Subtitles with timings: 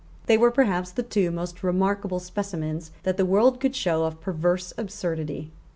[0.25, 4.73] They were perhaps the two most remarkable specimens that the world could show of perverse
[4.75, 5.51] absurdity.